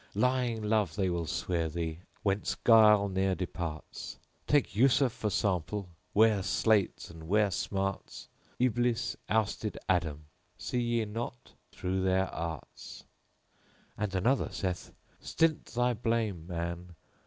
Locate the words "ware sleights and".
6.15-7.27